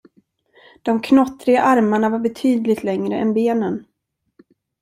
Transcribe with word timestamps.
De 0.83 0.99
knottriga 1.01 1.61
armarna 1.61 2.09
var 2.09 2.19
betydligt 2.19 2.83
längre 2.83 3.15
än 3.17 3.33
benen. 3.33 3.85